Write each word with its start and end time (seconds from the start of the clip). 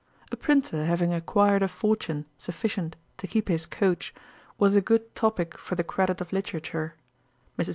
A 0.31 0.35
printer 0.35 0.85
having 0.85 1.13
acquired 1.13 1.61
a 1.61 1.67
fortune 1.67 2.25
sufficient 2.39 2.95
to 3.17 3.27
keep 3.27 3.49
his 3.49 3.67
coach, 3.67 4.15
was 4.57 4.75
a 4.75 4.81
good 4.81 5.13
topick 5.13 5.59
for 5.59 5.75
the 5.75 5.83
credit 5.83 6.19
of 6.19 6.33
literature. 6.33 6.95
Mrs. 7.59 7.69